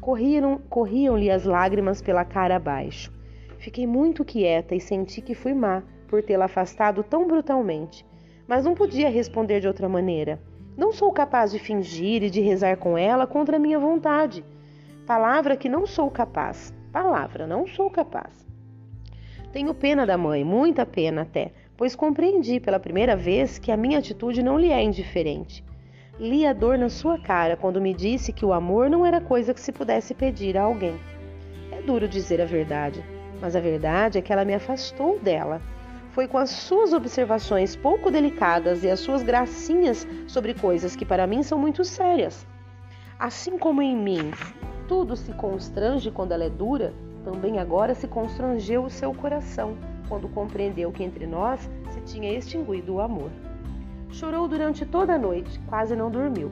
Corriam-lhe 0.01 0.59
corriam 0.69 1.15
as 1.33 1.45
lágrimas 1.45 2.01
pela 2.01 2.25
cara 2.25 2.57
abaixo. 2.57 3.11
Fiquei 3.57 3.87
muito 3.87 4.23
quieta 4.25 4.75
e 4.75 4.79
senti 4.79 5.21
que 5.21 5.33
fui 5.33 5.53
má 5.53 5.81
por 6.15 6.23
tê-la 6.23 6.45
afastado 6.45 7.03
tão 7.03 7.27
brutalmente. 7.27 8.05
Mas 8.47 8.63
não 8.63 8.73
podia 8.73 9.09
responder 9.09 9.59
de 9.59 9.67
outra 9.67 9.89
maneira. 9.89 10.39
Não 10.77 10.93
sou 10.93 11.11
capaz 11.11 11.51
de 11.51 11.59
fingir 11.59 12.23
e 12.23 12.29
de 12.29 12.39
rezar 12.39 12.77
com 12.77 12.97
ela 12.97 13.27
contra 13.27 13.57
a 13.57 13.59
minha 13.59 13.77
vontade. 13.77 14.45
Palavra 15.05 15.57
que 15.57 15.67
não 15.67 15.85
sou 15.85 16.09
capaz. 16.09 16.73
Palavra, 16.89 17.45
não 17.45 17.67
sou 17.67 17.89
capaz. 17.89 18.47
Tenho 19.51 19.73
pena 19.73 20.05
da 20.05 20.17
mãe, 20.17 20.41
muita 20.45 20.85
pena 20.85 21.23
até, 21.23 21.51
pois 21.75 21.97
compreendi 21.97 22.61
pela 22.61 22.79
primeira 22.79 23.17
vez 23.17 23.59
que 23.59 23.69
a 23.69 23.77
minha 23.77 23.99
atitude 23.99 24.41
não 24.41 24.57
lhe 24.57 24.71
é 24.71 24.81
indiferente. 24.81 25.65
Li 26.17 26.45
a 26.45 26.53
dor 26.53 26.77
na 26.77 26.87
sua 26.87 27.19
cara 27.19 27.57
quando 27.57 27.81
me 27.81 27.93
disse 27.93 28.31
que 28.31 28.45
o 28.45 28.53
amor 28.53 28.89
não 28.89 29.05
era 29.05 29.19
coisa 29.19 29.53
que 29.53 29.59
se 29.59 29.73
pudesse 29.73 30.13
pedir 30.13 30.57
a 30.57 30.63
alguém. 30.63 30.97
É 31.73 31.81
duro 31.81 32.07
dizer 32.07 32.39
a 32.39 32.45
verdade, 32.45 33.03
mas 33.41 33.53
a 33.53 33.59
verdade 33.59 34.17
é 34.17 34.21
que 34.21 34.31
ela 34.31 34.45
me 34.45 34.53
afastou 34.53 35.19
dela 35.19 35.61
foi 36.15 36.29
com 36.29 36.37
as 36.37 36.49
suas 36.49 36.93
observações 36.93 37.75
pouco 37.75 38.09
delicadas 38.09 38.85
e 38.85 38.89
as 38.89 39.01
suas 39.01 39.21
gracinhas 39.21 40.07
sobre 40.27 40.53
coisas 40.53 40.95
que 40.95 41.05
para 41.05 41.27
mim 41.27 41.43
são 41.43 41.59
muito 41.59 41.83
sérias. 41.83 42.47
Assim 43.19 43.57
como 43.57 43.81
em 43.81 43.97
mim 43.97 44.31
tudo 44.87 45.17
se 45.17 45.33
constrange 45.33 46.09
quando 46.09 46.31
ela 46.31 46.45
é 46.45 46.49
dura, 46.49 46.93
também 47.25 47.59
agora 47.59 47.93
se 47.93 48.07
constrangeu 48.07 48.85
o 48.85 48.89
seu 48.89 49.13
coração 49.13 49.77
quando 50.07 50.29
compreendeu 50.29 50.89
que 50.89 51.03
entre 51.03 51.27
nós 51.27 51.69
se 51.91 51.99
tinha 52.03 52.31
extinguido 52.31 52.93
o 52.93 53.01
amor. 53.01 53.29
Chorou 54.09 54.47
durante 54.47 54.85
toda 54.85 55.15
a 55.15 55.19
noite, 55.19 55.59
quase 55.67 55.97
não 55.97 56.09
dormiu. 56.09 56.49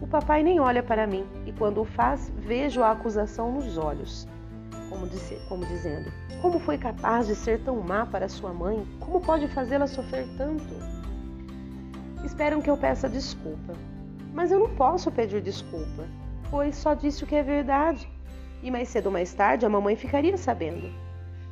O 0.00 0.06
papai 0.06 0.44
nem 0.44 0.60
olha 0.60 0.84
para 0.84 1.08
mim 1.08 1.24
e 1.44 1.50
quando 1.50 1.80
o 1.80 1.84
faz, 1.84 2.32
vejo 2.36 2.80
a 2.80 2.92
acusação 2.92 3.50
nos 3.50 3.76
olhos 3.76 4.28
como, 4.90 5.06
disse, 5.06 5.40
como 5.48 5.64
dizendo: 5.64 6.12
Como 6.42 6.58
foi 6.58 6.76
capaz 6.76 7.28
de 7.28 7.36
ser 7.36 7.60
tão 7.60 7.80
má 7.80 8.04
para 8.04 8.28
sua 8.28 8.52
mãe? 8.52 8.84
Como 8.98 9.20
pode 9.20 9.46
fazê-la 9.48 9.86
sofrer 9.86 10.26
tanto? 10.36 10.74
Esperam 12.24 12.60
que 12.60 12.68
eu 12.68 12.76
peça 12.76 13.08
desculpa. 13.08 13.74
Mas 14.34 14.50
eu 14.50 14.58
não 14.58 14.74
posso 14.74 15.10
pedir 15.10 15.40
desculpa, 15.40 16.06
pois 16.50 16.76
só 16.76 16.94
disse 16.94 17.24
o 17.24 17.26
que 17.26 17.36
é 17.36 17.42
verdade. 17.42 18.10
E 18.62 18.70
mais 18.70 18.88
cedo 18.88 19.06
ou 19.06 19.12
mais 19.12 19.32
tarde 19.32 19.64
a 19.64 19.68
mamãe 19.68 19.96
ficaria 19.96 20.36
sabendo. 20.36 20.92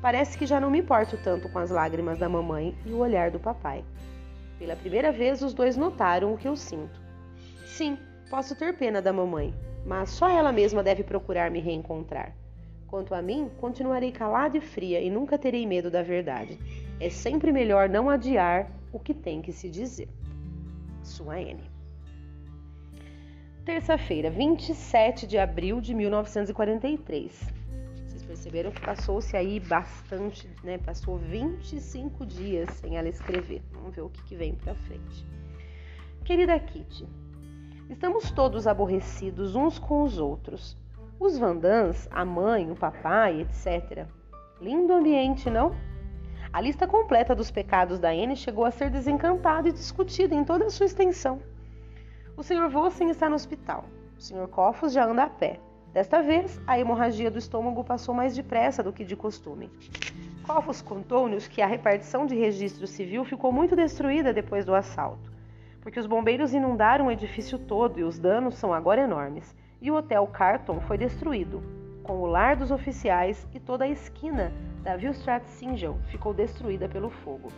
Parece 0.03 0.37
que 0.37 0.47
já 0.47 0.61
não 0.61 0.71
me 0.71 0.79
importo 0.79 1.17
tanto 1.25 1.49
com 1.49 1.59
as 1.59 1.71
lágrimas 1.71 2.19
da 2.19 2.29
mamãe 2.29 2.77
e 2.85 2.93
o 2.93 2.99
olhar 2.99 3.31
do 3.31 3.41
papai. 3.41 3.85
Pela 4.59 4.77
primeira 4.77 5.11
vez, 5.11 5.43
os 5.43 5.55
dois 5.55 5.77
notaram 5.77 6.35
o 6.35 6.37
que 6.37 6.47
eu 6.47 6.57
sinto. 6.57 7.01
Sim, 7.67 7.99
posso 8.29 8.55
ter 8.55 8.77
pena 8.77 9.01
da 9.01 9.13
mamãe, 9.13 9.55
mas 9.85 10.11
só 10.11 10.29
ela 10.29 10.53
mesma 10.53 10.83
deve 10.83 11.03
procurar 11.03 11.51
me 11.51 11.61
reencontrar. 11.61 12.38
Quanto 12.89 13.15
a 13.15 13.21
mim, 13.21 13.51
continuarei 13.59 14.11
calada 14.11 14.57
e 14.57 14.61
fria 14.63 14.99
e 15.01 15.11
nunca 15.11 15.37
terei 15.37 15.67
medo 15.67 15.91
da 15.91 16.03
verdade. 16.03 16.59
É 16.99 17.11
sempre 17.11 17.53
melhor 17.53 17.87
não 17.87 18.09
adiar 18.09 18.71
o 18.91 18.99
que 18.99 19.13
tem 19.13 19.43
que 19.43 19.53
se 19.53 19.69
dizer. 19.69 20.09
Sua 21.03 21.39
N. 21.39 21.61
Terça-feira, 23.63 24.31
27 24.31 25.27
de 25.27 25.37
abril 25.37 25.83
de 25.83 25.93
1943. 25.95 27.53
Vocês 28.07 28.23
perceberam 28.23 28.71
que 28.71 28.81
passou-se 28.81 29.37
aí 29.37 29.61
bastante, 29.61 30.49
né? 30.65 30.79
Passou 30.79 31.19
25 31.19 32.25
dias 32.25 32.71
sem 32.71 32.97
ela 32.97 33.09
escrever. 33.11 33.61
Vamos 33.71 33.95
ver 33.95 34.01
o 34.01 34.09
que, 34.09 34.25
que 34.25 34.35
vem 34.35 34.55
pra 34.55 34.75
frente. 34.75 35.27
Querida 36.25 36.59
Kitty, 36.59 37.07
estamos 37.91 38.31
todos 38.31 38.67
aborrecidos 38.67 39.55
uns 39.55 39.79
com 39.79 40.03
os 40.03 40.19
outros. 40.19 40.75
Os 41.21 41.37
Vandans, 41.37 42.09
a 42.13 42.25
mãe, 42.25 42.71
o 42.71 42.77
papai, 42.77 43.41
etc. 43.41 44.07
Lindo 44.61 44.93
ambiente, 44.93 45.51
não? 45.51 45.75
A 46.53 46.61
lista 46.61 46.87
completa 46.87 47.35
dos 47.35 47.51
pecados 47.51 47.99
da 47.99 48.11
Anne 48.11 48.37
chegou 48.37 48.65
a 48.65 48.71
ser 48.71 48.89
desencantada 48.89 49.69
e 49.69 49.73
discutida 49.73 50.33
em 50.33 50.45
toda 50.45 50.67
a 50.67 50.71
sua 50.71 50.87
extensão. 50.87 51.43
O 52.37 52.43
Sr. 52.45 52.69
Vossen 52.71 53.11
está 53.11 53.29
no 53.29 53.35
hospital. 53.35 53.85
O 54.17 54.23
Sr. 54.23 54.47
Coffos 54.47 54.93
já 54.93 55.07
anda 55.07 55.25
a 55.25 55.29
pé. 55.29 55.59
Desta 55.93 56.23
vez, 56.23 56.61
a 56.69 56.79
hemorragia 56.79 57.33
do 57.33 57.39
estômago 57.39 57.83
passou 57.83 58.15
mais 58.15 58.37
depressa 58.37 58.81
do 58.81 58.93
que 58.93 59.05
de 59.05 59.17
costume. 59.17 59.69
Coffos 60.47 60.81
contou-nos 60.81 61.49
que 61.49 61.61
a 61.61 61.67
repartição 61.67 62.27
de 62.27 62.37
registro 62.37 62.87
civil 62.87 63.25
ficou 63.25 63.51
muito 63.51 63.75
destruída 63.75 64.33
depois 64.33 64.65
do 64.65 64.73
assalto, 64.73 65.33
porque 65.81 65.99
os 65.99 66.07
bombeiros 66.07 66.55
inundaram 66.55 67.09
o 67.09 67.11
edifício 67.11 67.59
todo 67.59 67.99
e 67.99 68.05
os 68.05 68.21
danos 68.21 68.55
são 68.55 68.73
agora 68.73 69.01
enormes 69.01 69.53
e 69.81 69.91
o 69.91 69.97
Hotel 69.97 70.27
Carlton 70.27 70.81
foi 70.81 70.99
destruído, 70.99 71.63
com 72.03 72.19
o 72.19 72.27
lar 72.27 72.57
dos 72.57 72.71
oficiais 72.71 73.47
e 73.55 73.61
toda 73.61 73.85
a 73.85 73.89
esquina 73.89 74.53
da 74.83 74.97
Vilstrat 74.97 75.45
Singel 75.47 75.99
ficou 76.11 76.33
destruída 76.33 76.89
pelo 76.89 77.11
fogo. 77.11 77.53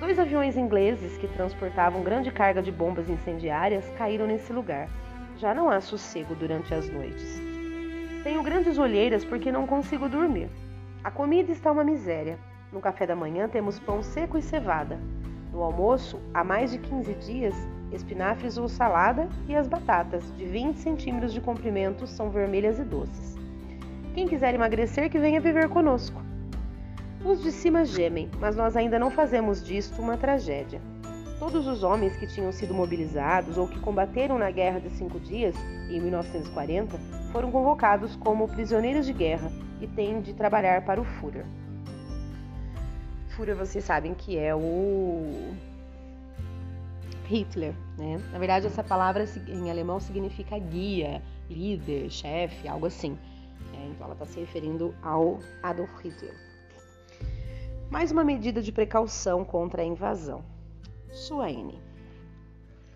Dois 0.00 0.18
aviões 0.18 0.56
ingleses 0.56 1.18
que 1.18 1.28
transportavam 1.28 2.02
grande 2.02 2.30
carga 2.30 2.62
de 2.62 2.72
bombas 2.72 3.10
incendiárias 3.10 3.86
caíram 3.98 4.26
nesse 4.26 4.50
lugar. 4.50 4.88
Já 5.36 5.54
não 5.54 5.68
há 5.68 5.80
sossego 5.80 6.34
durante 6.34 6.72
as 6.72 6.88
noites. 6.88 7.38
Tenho 8.24 8.42
grandes 8.42 8.78
olheiras 8.78 9.24
porque 9.24 9.52
não 9.52 9.66
consigo 9.66 10.08
dormir. 10.08 10.48
A 11.04 11.10
comida 11.10 11.52
está 11.52 11.70
uma 11.70 11.84
miséria. 11.84 12.38
No 12.72 12.80
café 12.80 13.06
da 13.06 13.14
manhã 13.14 13.46
temos 13.46 13.78
pão 13.78 14.02
seco 14.02 14.38
e 14.38 14.42
cevada. 14.42 14.98
No 15.52 15.62
almoço, 15.62 16.18
há 16.32 16.42
mais 16.42 16.70
de 16.70 16.78
15 16.78 17.14
dias, 17.14 17.54
espinafres 17.92 18.56
ou 18.56 18.68
salada 18.68 19.28
e 19.48 19.54
as 19.54 19.66
batatas, 19.66 20.24
de 20.36 20.44
20 20.44 20.76
centímetros 20.76 21.32
de 21.32 21.40
comprimento, 21.40 22.06
são 22.06 22.30
vermelhas 22.30 22.78
e 22.78 22.84
doces. 22.84 23.36
Quem 24.14 24.26
quiser 24.26 24.54
emagrecer, 24.54 25.10
que 25.10 25.18
venha 25.18 25.40
viver 25.40 25.68
conosco. 25.68 26.20
Os 27.24 27.42
de 27.42 27.52
cima 27.52 27.84
gemem, 27.84 28.30
mas 28.40 28.56
nós 28.56 28.76
ainda 28.76 28.98
não 28.98 29.10
fazemos 29.10 29.62
disto 29.62 30.00
uma 30.00 30.16
tragédia. 30.16 30.80
Todos 31.38 31.66
os 31.66 31.82
homens 31.82 32.16
que 32.16 32.26
tinham 32.26 32.52
sido 32.52 32.74
mobilizados 32.74 33.56
ou 33.56 33.66
que 33.66 33.78
combateram 33.80 34.38
na 34.38 34.50
Guerra 34.50 34.80
de 34.80 34.90
Cinco 34.90 35.18
Dias, 35.20 35.54
em 35.88 36.00
1940, 36.00 36.98
foram 37.32 37.50
convocados 37.50 38.16
como 38.16 38.48
prisioneiros 38.48 39.06
de 39.06 39.12
guerra 39.12 39.50
e 39.80 39.86
têm 39.86 40.20
de 40.20 40.34
trabalhar 40.34 40.84
para 40.84 41.00
o 41.00 41.04
Führer. 41.04 41.46
Führer, 43.28 43.56
vocês 43.56 43.84
sabem 43.84 44.12
que 44.12 44.36
é 44.36 44.54
o 44.54 45.54
Hitler, 47.30 47.72
né? 47.96 48.18
Na 48.32 48.40
verdade, 48.40 48.66
essa 48.66 48.82
palavra 48.82 49.24
em 49.46 49.70
alemão 49.70 50.00
significa 50.00 50.58
guia, 50.58 51.22
líder, 51.48 52.10
chefe, 52.10 52.66
algo 52.66 52.86
assim. 52.86 53.16
É, 53.72 53.86
então, 53.86 54.06
ela 54.06 54.14
está 54.14 54.26
se 54.26 54.40
referindo 54.40 54.92
ao 55.00 55.38
Adolf 55.62 55.90
Hitler. 56.02 56.34
Mais 57.88 58.10
uma 58.10 58.24
medida 58.24 58.60
de 58.60 58.72
precaução 58.72 59.44
contra 59.44 59.82
a 59.82 59.84
invasão. 59.84 60.42
Suaine. 61.12 61.78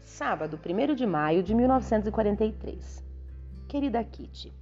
Sábado, 0.03 0.59
1 0.59 0.95
de 0.97 1.07
maio 1.07 1.41
de 1.41 1.55
1943. 1.55 3.05
Querida 3.69 4.03
Kitty, 4.03 4.53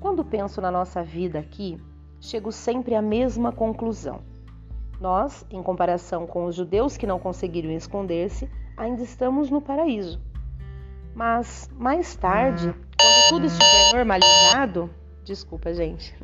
quando 0.00 0.24
penso 0.24 0.60
na 0.60 0.70
nossa 0.70 1.02
vida 1.02 1.40
aqui, 1.40 1.80
chego 2.20 2.52
sempre 2.52 2.94
à 2.94 3.02
mesma 3.02 3.50
conclusão. 3.50 4.22
Nós, 5.00 5.44
em 5.50 5.62
comparação 5.62 6.28
com 6.28 6.44
os 6.44 6.54
judeus 6.54 6.96
que 6.96 7.06
não 7.06 7.18
conseguiram 7.18 7.70
esconder-se, 7.70 8.48
ainda 8.78 9.02
estamos 9.02 9.50
no 9.50 9.60
paraíso. 9.60 10.20
Mas 11.14 11.68
mais 11.76 12.14
tarde, 12.14 12.72
quando 12.96 13.28
tudo 13.28 13.46
estiver 13.46 13.92
normalizado, 13.92 14.88
desculpa, 15.24 15.74
gente. 15.74 16.16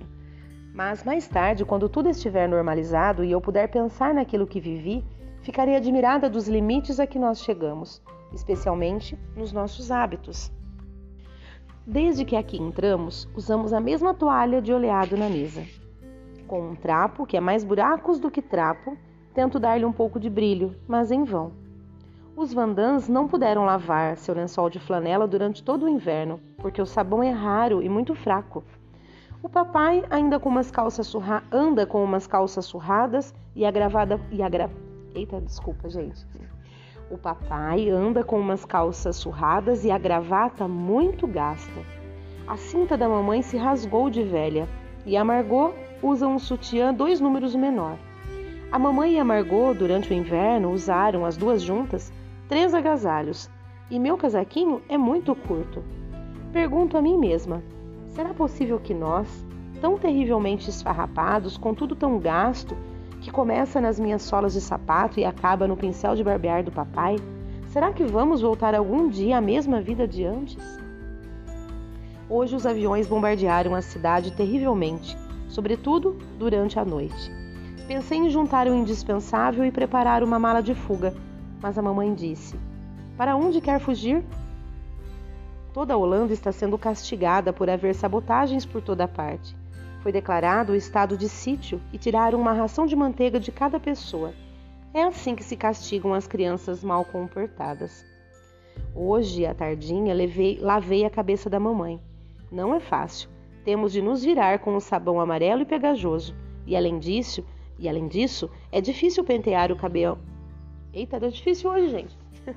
Mas 0.73 1.03
mais 1.05 1.27
tarde, 1.27 1.65
quando 1.65 1.89
tudo 1.89 2.09
estiver 2.09 2.49
normalizado 2.49 3.25
e 3.25 3.33
eu 3.33 3.41
puder 3.41 3.69
pensar 3.69 4.15
naquilo 4.15 4.47
que 4.47 4.61
vivi, 4.61 5.05
ficarei 5.43 5.77
admirada 5.77 6.31
dos 6.31 6.49
limites 6.49 7.01
a 7.01 7.07
que 7.07 7.19
nós 7.19 7.41
chegamos, 7.41 8.01
especialmente 8.33 9.19
nos 9.37 9.53
nossos 9.53 9.91
hábitos. 9.91 10.51
Desde 11.87 12.25
que 12.25 12.37
aqui 12.37 12.57
entramos, 12.57 13.29
usamos 13.37 13.73
a 13.73 13.81
mesma 13.81 14.15
toalha 14.15 14.63
de 14.63 14.73
oleado 14.73 15.17
na 15.17 15.29
mesa. 15.29 15.65
Com 16.47 16.71
um 16.71 16.75
trapo 16.77 17.27
que 17.27 17.37
é 17.37 17.41
mais 17.41 17.63
buracos 17.63 18.19
do 18.19 18.31
que 18.31 18.41
trapo, 18.41 18.97
tento 19.35 19.59
dar-lhe 19.59 19.85
um 19.85 19.93
pouco 19.93 20.19
de 20.19 20.31
brilho, 20.31 20.75
mas 20.89 21.11
em 21.11 21.25
vão. 21.25 21.64
Os 22.37 22.53
Vandans 22.53 23.09
não 23.09 23.29
puderam 23.29 23.65
lavar 23.65 24.17
seu 24.17 24.35
lençol 24.35 24.69
de 24.69 24.81
flanela 24.81 25.27
durante 25.27 25.63
todo 25.63 25.87
o 25.87 25.89
inverno, 25.89 26.41
porque 26.59 26.83
o 26.83 26.87
sabão 26.87 27.23
é 27.23 27.31
raro 27.31 27.81
e 27.81 27.89
muito 27.89 28.13
fraco. 28.17 28.65
O 29.41 29.49
papai 29.49 30.05
ainda 30.11 30.41
com 30.41 30.49
umas 30.49 30.69
calças 30.69 31.07
surra... 31.07 31.45
anda 31.53 31.87
com 31.87 32.03
umas 32.03 32.27
calças 32.27 32.65
surradas 32.65 33.33
e 33.55 33.63
e. 33.63 35.17
Eita, 35.17 35.41
desculpa, 35.41 35.89
gente. 35.89 36.27
O 37.09 37.17
papai 37.17 37.89
anda 37.89 38.25
com 38.25 38.41
umas 38.41 38.65
calças 38.65 39.15
surradas 39.15 39.85
e 39.85 39.93
a 39.93 39.99
gravata 39.99 40.67
muito 40.67 41.29
gasta. 41.29 41.81
A 42.49 42.57
cinta 42.57 42.97
da 42.97 43.09
mamãe 43.09 43.43
se 43.43 43.57
rasgou 43.57 44.11
de 44.11 44.25
velha 44.25 44.69
e 45.07 45.17
a 45.17 45.25
Margot 45.25 45.73
usa 46.03 46.27
um 46.27 46.41
sutiã 46.41 46.93
dois 46.93 47.21
números 47.21 47.55
menor. 47.55 47.97
A 48.73 48.79
mamãe 48.79 49.15
e 49.15 49.19
a 49.21 49.25
Margot, 49.25 49.73
durante 49.73 50.11
o 50.11 50.15
inverno, 50.15 50.73
usaram 50.73 51.25
as 51.25 51.37
duas 51.37 51.63
juntas 51.63 52.13
três 52.49 52.75
agasalhos 52.75 53.51
e 53.91 53.99
meu 53.99 54.17
casaquinho 54.17 54.83
é 54.89 54.97
muito 54.97 55.35
curto. 55.35 55.83
Pergunto 56.53 56.97
a 56.97 57.03
mim 57.03 57.19
mesma: 57.19 57.63
Será 58.09 58.33
possível 58.33 58.79
que 58.79 58.95
nós, 58.95 59.45
tão 59.81 59.99
terrivelmente 59.99 60.71
esfarrapados, 60.71 61.57
com 61.57 61.75
tudo 61.75 61.95
tão 61.95 62.19
gasto, 62.19 62.77
que 63.21 63.31
começa 63.31 63.81
nas 63.81 63.99
minhas 63.99 64.23
solas 64.23 64.53
de 64.53 64.61
sapato 64.61 65.19
e 65.19 65.25
acaba 65.25 65.67
no 65.67 65.77
pincel 65.77 66.15
de 66.15 66.23
barbear 66.23 66.63
do 66.63 66.71
papai, 66.71 67.17
será 67.69 67.93
que 67.93 68.05
vamos 68.05 68.41
voltar 68.41 68.75
algum 68.75 69.09
dia 69.09 69.39
à 69.39 69.41
mesma 69.41 69.81
vida 69.81 70.07
de 70.07 70.25
antes? 70.25 70.79
Hoje 72.29 72.55
os 72.55 72.67
aviões 72.67 73.07
bombardearam 73.07 73.75
a 73.75 73.83
cidade 73.83 74.33
terrivelmente, 74.33 75.17
sobretudo 75.49 76.19
durante 76.39 76.79
a 76.79 76.85
noite. 76.85 77.33
Pensei 77.87 78.19
em 78.19 78.31
juntar 78.31 78.67
o 78.67 78.75
indispensável 78.75 79.65
e 79.65 79.71
preparar 79.71 80.23
uma 80.23 80.39
mala 80.39 80.63
de 80.63 80.75
fuga, 80.75 81.15
mas 81.65 81.79
a 81.79 81.83
mamãe 81.83 82.13
disse: 82.13 82.61
Para 83.17 83.35
onde 83.35 83.59
quer 83.59 83.81
fugir? 83.81 84.23
Toda 85.73 85.95
a 85.95 85.97
Holanda 85.97 86.35
está 86.35 86.53
sendo 86.53 86.77
castigada 86.77 87.55
por 87.55 87.71
haver 87.71 87.95
sabotagens 87.95 88.67
por 88.67 88.83
toda 88.83 89.09
parte. 89.09 89.57
Foi 90.03 90.13
declarado 90.13 90.73
o 90.73 90.77
estado 90.77 91.17
de 91.17 91.27
sítio 91.27 91.81
e 91.91 91.97
tiraram 91.97 92.39
uma 92.39 92.53
ração 92.53 92.85
de 92.85 92.95
manteiga 92.95 93.41
de 93.41 93.51
cada 93.51 93.81
pessoa. 93.81 94.35
É 94.93 95.05
assim 95.05 95.35
que 95.35 95.43
se 95.43 95.57
castigam 95.57 96.13
as 96.13 96.27
crianças 96.27 96.85
mal 96.85 97.03
comportadas. 97.03 98.05
Hoje, 98.95 99.47
à 99.47 99.55
tardinha, 99.55 100.13
levei, 100.13 100.59
lavei 100.61 101.07
a 101.07 101.11
cabeça 101.11 101.49
da 101.49 101.59
mamãe. 101.59 101.99
Não 102.53 102.75
é 102.75 102.79
fácil. 102.79 103.31
Temos 103.65 103.91
de 103.91 104.03
nos 104.03 104.23
virar 104.23 104.59
com 104.59 104.77
o 104.77 104.81
sabão 104.83 105.19
amarelo 105.19 105.63
e 105.63 105.65
pegajoso. 105.65 106.37
E 106.67 106.77
além 106.77 106.99
disso, 106.99 107.43
e 107.79 107.89
além 107.89 108.07
disso, 108.07 108.51
é 108.71 108.83
difícil 108.83 109.25
pentear 109.25 109.73
o 109.73 109.77
cabelo. 109.77 110.19
Eita, 110.95 111.19
tá 111.19 111.29
difícil 111.29 111.71
hoje, 111.71 111.91
gente. 111.91 112.17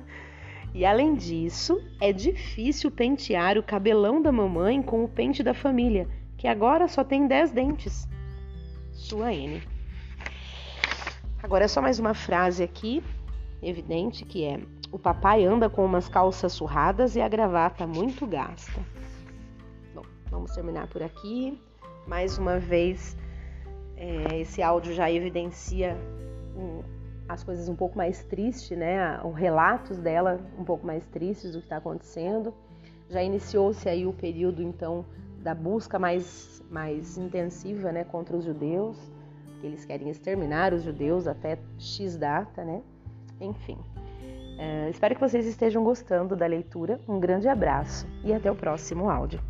E 0.74 0.84
além 0.84 1.14
disso, 1.14 1.82
é 1.98 2.12
difícil 2.12 2.90
pentear 2.90 3.56
o 3.56 3.62
cabelão 3.62 4.20
da 4.20 4.30
mamãe 4.30 4.82
com 4.82 5.02
o 5.02 5.08
pente 5.08 5.42
da 5.42 5.54
família, 5.54 6.06
que 6.36 6.46
agora 6.46 6.86
só 6.86 7.02
tem 7.02 7.26
10 7.26 7.52
dentes. 7.52 8.06
Sua 8.92 9.32
N. 9.32 9.62
Agora 11.42 11.64
é 11.64 11.68
só 11.68 11.80
mais 11.80 11.98
uma 11.98 12.12
frase 12.12 12.62
aqui, 12.62 13.02
evidente, 13.62 14.26
que 14.26 14.44
é: 14.44 14.60
O 14.92 14.98
papai 14.98 15.44
anda 15.44 15.70
com 15.70 15.84
umas 15.84 16.06
calças 16.06 16.52
surradas 16.52 17.16
e 17.16 17.20
a 17.20 17.28
gravata 17.28 17.86
muito 17.86 18.26
gasta. 18.26 18.80
Bom, 19.94 20.02
vamos 20.30 20.52
terminar 20.52 20.86
por 20.88 21.02
aqui. 21.02 21.58
Mais 22.06 22.36
uma 22.36 22.58
vez, 22.58 23.16
é, 23.96 24.40
esse 24.40 24.62
áudio 24.62 24.92
já 24.92 25.10
evidencia 25.10 25.96
um, 26.54 26.82
as 27.28 27.44
coisas 27.44 27.68
um 27.68 27.76
pouco 27.76 27.96
mais 27.96 28.24
tristes, 28.24 28.76
né? 28.76 29.20
Os 29.22 29.34
relatos 29.34 29.98
dela 29.98 30.40
um 30.58 30.64
pouco 30.64 30.86
mais 30.86 31.04
tristes 31.06 31.52
do 31.52 31.58
que 31.58 31.66
está 31.66 31.76
acontecendo. 31.76 32.54
Já 33.08 33.22
iniciou-se 33.22 33.88
aí 33.88 34.06
o 34.06 34.12
período 34.12 34.62
então 34.62 35.04
da 35.40 35.54
busca 35.54 35.98
mais 35.98 36.62
mais 36.70 37.16
intensiva, 37.16 37.90
né, 37.90 38.04
contra 38.04 38.36
os 38.36 38.44
judeus, 38.44 38.98
que 39.60 39.66
eles 39.66 39.86
querem 39.86 40.10
exterminar 40.10 40.74
os 40.74 40.82
judeus 40.82 41.26
até 41.26 41.58
x 41.78 42.16
data, 42.16 42.64
né? 42.64 42.82
Enfim. 43.40 43.78
É, 44.58 44.90
espero 44.90 45.14
que 45.14 45.20
vocês 45.20 45.46
estejam 45.46 45.84
gostando 45.84 46.34
da 46.34 46.46
leitura. 46.46 47.00
Um 47.08 47.20
grande 47.20 47.48
abraço 47.48 48.06
e 48.24 48.32
até 48.32 48.50
o 48.50 48.56
próximo 48.56 49.08
áudio. 49.08 49.40